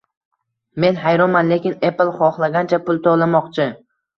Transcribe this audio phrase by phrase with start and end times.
[0.83, 3.71] Men hayronman, lekin Apple xohlagancha pul to'lamoqchi